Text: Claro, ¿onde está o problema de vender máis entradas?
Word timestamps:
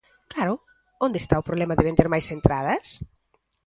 Claro, 0.33 0.53
¿onde 1.05 1.17
está 1.19 1.35
o 1.41 1.47
problema 1.49 1.77
de 1.77 1.87
vender 1.89 2.07
máis 2.13 2.27
entradas? 2.37 2.85